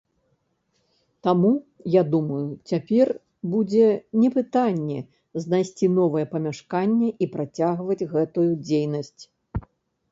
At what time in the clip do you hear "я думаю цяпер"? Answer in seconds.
1.95-3.07